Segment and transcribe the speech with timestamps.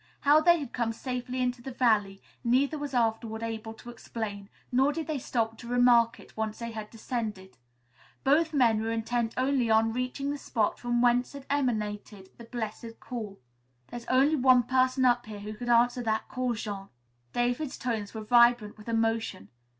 [0.21, 4.91] How they had come safely into the valley, neither was afterward able to explain, nor
[4.91, 7.55] did they stop to remark it, once they had descended.
[8.23, 12.99] Both men were intent only on reaching the spot from whence had emanated that blessed
[12.99, 13.41] call.
[13.89, 16.89] "There's only one person up here who could answer that call, Jean."
[17.31, 19.49] David's tones were vibrant with emotion.